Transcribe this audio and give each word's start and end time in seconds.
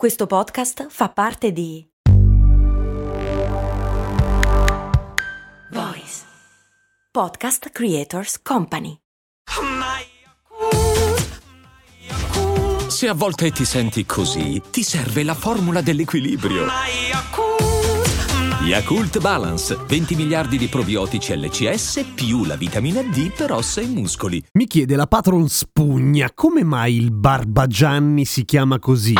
Questo 0.00 0.26
podcast 0.26 0.86
fa 0.88 1.10
parte 1.10 1.52
di 1.52 1.86
Voice 5.72 6.22
Podcast 7.12 7.68
Creators 7.68 8.40
Company. 8.40 8.96
Se 12.88 13.08
a 13.08 13.12
volte 13.12 13.50
ti 13.50 13.66
senti 13.66 14.06
così, 14.06 14.62
ti 14.70 14.82
serve 14.82 15.22
la 15.22 15.34
formula 15.34 15.82
dell'equilibrio. 15.82 16.64
Yakult 18.70 19.18
Balance, 19.18 19.76
20 19.86 20.14
miliardi 20.14 20.56
di 20.56 20.68
probiotici 20.68 21.36
LCS 21.36 22.12
più 22.14 22.44
la 22.44 22.56
vitamina 22.56 23.02
D 23.02 23.32
per 23.34 23.50
ossa 23.52 23.80
e 23.80 23.86
muscoli. 23.86 24.40
Mi 24.52 24.66
chiede 24.66 24.94
la 24.94 25.06
patron 25.06 25.48
Spugna 25.48 26.30
come 26.32 26.62
mai 26.62 26.94
il 26.94 27.10
Barbagianni 27.10 28.24
si 28.24 28.44
chiama 28.44 28.78
così. 28.78 29.14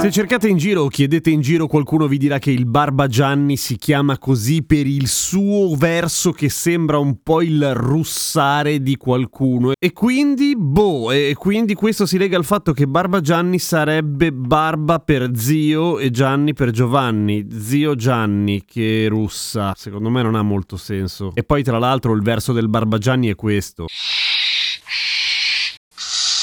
Se 0.00 0.12
cercate 0.12 0.46
in 0.46 0.56
giro 0.58 0.82
o 0.82 0.88
chiedete 0.88 1.28
in 1.28 1.40
giro 1.40 1.66
qualcuno 1.66 2.06
vi 2.06 2.18
dirà 2.18 2.38
che 2.38 2.52
il 2.52 2.66
Barbagianni 2.66 3.56
si 3.56 3.76
chiama 3.76 4.16
così 4.16 4.62
per 4.62 4.86
il 4.86 5.08
suo 5.08 5.74
verso 5.74 6.30
che 6.30 6.48
sembra 6.48 6.98
un 6.98 7.20
po' 7.20 7.42
il 7.42 7.74
russare 7.74 8.80
di 8.80 8.96
qualcuno. 8.96 9.72
E 9.76 9.92
quindi 9.92 10.54
boh 10.56 11.10
e 11.10 11.34
quindi 11.36 11.74
questo 11.74 12.06
si 12.06 12.16
lega 12.16 12.36
al 12.36 12.44
fatto 12.44 12.72
che 12.72 12.86
Barbagianni 12.86 13.58
sarebbe 13.58 14.32
Barba 14.32 15.00
per 15.00 15.32
zio 15.34 15.98
e 15.98 16.10
Gianni 16.10 16.54
per 16.54 16.70
Giovanni. 16.70 17.48
Zio 17.58 17.96
Gianni 17.96 18.64
che 18.64 19.08
russa. 19.08 19.72
Secondo 19.76 20.10
me 20.10 20.22
non 20.22 20.36
ha 20.36 20.42
molto 20.42 20.76
senso. 20.76 21.32
E 21.34 21.42
poi 21.42 21.64
tra 21.64 21.78
l'altro 21.78 22.14
il 22.14 22.22
verso 22.22 22.52
del 22.52 22.68
Barbagianni 22.68 23.28
è 23.28 23.34
questo 23.34 23.86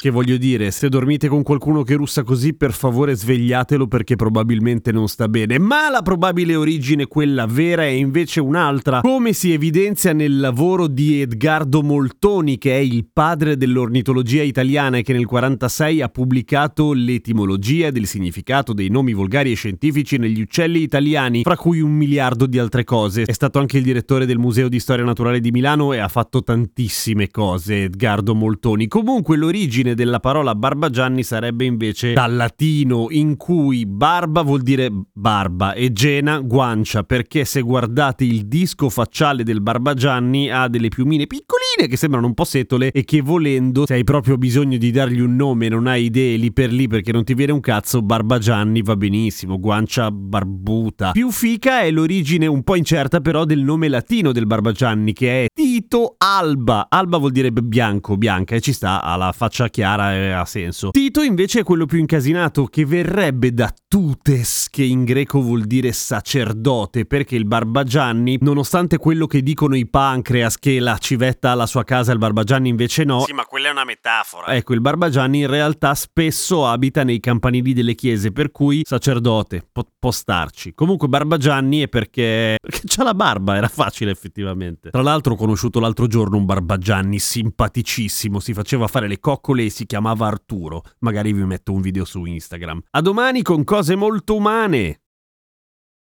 che 0.00 0.10
voglio 0.10 0.36
dire, 0.36 0.70
se 0.70 0.88
dormite 0.88 1.28
con 1.28 1.42
qualcuno 1.42 1.82
che 1.82 1.94
russa 1.94 2.22
così, 2.22 2.54
per 2.54 2.72
favore 2.72 3.14
svegliatelo 3.14 3.86
perché 3.86 4.16
probabilmente 4.16 4.92
non 4.92 5.08
sta 5.08 5.28
bene. 5.28 5.58
Ma 5.58 5.90
la 5.90 6.02
probabile 6.02 6.54
origine, 6.54 7.06
quella 7.06 7.46
vera, 7.46 7.82
è 7.82 7.86
invece 7.86 8.40
un'altra. 8.40 9.00
Come 9.00 9.32
si 9.32 9.52
evidenzia 9.52 10.12
nel 10.12 10.38
lavoro 10.38 10.86
di 10.86 11.20
Edgardo 11.20 11.82
Moltoni, 11.82 12.58
che 12.58 12.72
è 12.72 12.80
il 12.80 13.06
padre 13.12 13.56
dell'ornitologia 13.56 14.42
italiana 14.42 14.98
e 14.98 15.02
che 15.02 15.12
nel 15.12 15.26
1946 15.26 16.02
ha 16.02 16.08
pubblicato 16.08 16.92
l'etimologia 16.92 17.90
del 17.90 18.06
significato 18.06 18.72
dei 18.72 18.88
nomi 18.88 19.12
volgari 19.12 19.52
e 19.52 19.54
scientifici 19.54 20.16
negli 20.18 20.40
uccelli 20.40 20.80
italiani, 20.80 21.42
fra 21.42 21.56
cui 21.56 21.80
un 21.80 21.92
miliardo 21.92 22.46
di 22.46 22.58
altre 22.58 22.84
cose. 22.84 23.22
È 23.22 23.32
stato 23.32 23.58
anche 23.58 23.78
il 23.78 23.84
direttore 23.84 24.26
del 24.26 24.38
Museo 24.38 24.68
di 24.68 24.78
Storia 24.80 25.04
Naturale 25.04 25.40
di 25.40 25.50
Milano 25.50 25.92
e 25.92 25.98
ha 25.98 26.08
fatto 26.08 26.42
tantissime 26.42 27.28
cose, 27.28 27.84
Edgardo 27.84 28.34
Moltoni. 28.34 28.86
Comunque 28.86 29.36
l'origine 29.36 29.87
origine 29.88 29.94
della 29.94 30.20
parola 30.20 30.54
barbagianni 30.54 31.22
sarebbe 31.22 31.64
invece 31.64 32.12
dal 32.12 32.34
latino 32.34 33.06
in 33.10 33.36
cui 33.36 33.86
barba 33.86 34.42
vuol 34.42 34.62
dire 34.62 34.90
barba 35.12 35.72
e 35.74 35.92
gena 35.92 36.40
guancia, 36.40 37.02
perché 37.04 37.44
se 37.44 37.60
guardate 37.60 38.24
il 38.24 38.46
disco 38.46 38.88
facciale 38.88 39.42
del 39.42 39.60
barbagianni 39.60 40.50
ha 40.50 40.68
delle 40.68 40.88
piumine 40.88 41.26
piccoline 41.26 41.88
che 41.88 41.96
sembrano 41.96 42.26
un 42.26 42.34
po' 42.34 42.44
setole 42.44 42.90
e 42.90 43.04
che 43.04 43.20
volendo, 43.20 43.86
se 43.86 43.94
hai 43.94 44.04
proprio 44.04 44.36
bisogno 44.36 44.76
di 44.76 44.90
dargli 44.90 45.20
un 45.20 45.36
nome 45.36 45.66
e 45.66 45.68
non 45.68 45.86
hai 45.86 46.04
idee 46.04 46.36
lì 46.36 46.52
per 46.52 46.72
lì 46.72 46.88
perché 46.88 47.12
non 47.12 47.24
ti 47.24 47.34
viene 47.34 47.52
un 47.52 47.60
cazzo, 47.60 48.02
barbagianni 48.02 48.82
va 48.82 48.96
benissimo, 48.96 49.58
guancia 49.58 50.10
barbuta. 50.10 51.12
Più 51.12 51.30
fica 51.30 51.82
è 51.82 51.90
l'origine 51.90 52.46
un 52.46 52.62
po' 52.62 52.76
incerta 52.76 53.20
però 53.20 53.44
del 53.44 53.60
nome 53.60 53.88
latino 53.88 54.32
del 54.32 54.46
barbagianni 54.46 55.12
che 55.12 55.44
è 55.44 55.46
Tito 55.52 56.14
Alba. 56.18 56.86
Alba 56.88 57.18
vuol 57.18 57.32
dire 57.32 57.50
bianco, 57.52 58.16
bianca 58.16 58.54
e 58.54 58.60
ci 58.60 58.72
sta 58.72 59.02
alla 59.02 59.32
faccia 59.32 59.68
chiara 59.78 60.12
e 60.12 60.30
ha 60.32 60.44
senso. 60.44 60.90
Tito 60.90 61.22
invece 61.22 61.60
è 61.60 61.62
quello 61.62 61.86
più 61.86 62.00
incasinato 62.00 62.64
che 62.64 62.84
verrebbe 62.84 63.52
da 63.52 63.72
tutes, 63.86 64.66
che 64.70 64.82
in 64.82 65.04
greco 65.04 65.40
vuol 65.40 65.66
dire 65.66 65.92
sacerdote, 65.92 67.04
perché 67.04 67.36
il 67.36 67.44
Barbagianni, 67.44 68.38
nonostante 68.40 68.96
quello 68.98 69.28
che 69.28 69.40
dicono 69.40 69.76
i 69.76 69.86
pancreas 69.86 70.58
che 70.58 70.80
la 70.80 70.98
civetta 70.98 71.52
ha 71.52 71.54
la 71.54 71.66
sua 71.66 71.84
casa 71.84 72.10
e 72.10 72.14
il 72.14 72.18
Barbagianni 72.18 72.68
invece 72.68 73.04
no. 73.04 73.20
Sì, 73.20 73.32
ma 73.32 73.44
quella 73.44 73.68
è 73.68 73.70
una 73.70 73.84
metafora. 73.84 74.52
Ecco, 74.52 74.74
il 74.74 74.80
Barbagianni 74.80 75.42
in 75.42 75.46
realtà 75.46 75.94
spesso 75.94 76.66
abita 76.66 77.04
nei 77.04 77.20
campanili 77.20 77.72
delle 77.72 77.94
chiese, 77.94 78.32
per 78.32 78.50
cui 78.50 78.82
sacerdote, 78.84 79.64
può, 79.70 79.86
può 79.96 80.10
starci. 80.10 80.74
Comunque 80.74 81.06
Barbagianni 81.06 81.82
è 81.82 81.88
perché, 81.88 82.56
perché 82.60 82.80
c'ha 82.84 83.04
la 83.04 83.14
barba, 83.14 83.54
era 83.54 83.68
facile 83.68 84.10
effettivamente. 84.10 84.90
Tra 84.90 85.02
l'altro 85.02 85.34
ho 85.34 85.36
conosciuto 85.36 85.78
l'altro 85.78 86.08
giorno 86.08 86.36
un 86.36 86.46
Barbagianni 86.46 87.20
simpaticissimo, 87.20 88.40
si 88.40 88.52
faceva 88.52 88.88
fare 88.88 89.06
le 89.06 89.20
coccole 89.20 89.66
si 89.70 89.86
chiamava 89.86 90.26
Arturo. 90.26 90.82
Magari 91.00 91.32
vi 91.32 91.44
metto 91.44 91.72
un 91.72 91.80
video 91.80 92.04
su 92.04 92.24
Instagram. 92.24 92.80
A 92.90 93.00
domani 93.00 93.42
con 93.42 93.64
cose 93.64 93.94
molto 93.96 94.36
umane. 94.36 95.00